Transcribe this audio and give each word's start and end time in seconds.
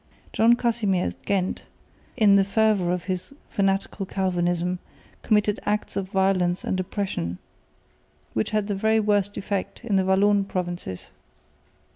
John 0.33 0.55
Casimir 0.55 1.05
at 1.05 1.25
Ghent, 1.27 1.65
in 2.17 2.35
the 2.35 2.43
fervour 2.43 2.91
of 2.91 3.03
his 3.03 3.35
fanatical 3.51 4.07
Calvinism, 4.07 4.79
committed 5.21 5.59
acts 5.63 5.95
of 5.95 6.09
violence 6.09 6.63
and 6.63 6.79
oppression, 6.79 7.37
which 8.33 8.49
had 8.49 8.65
the 8.65 8.73
very 8.73 8.99
worst 8.99 9.37
effect 9.37 9.85
in 9.85 9.97
the 9.97 10.03
Walloon 10.05 10.43
provinces. 10.45 11.11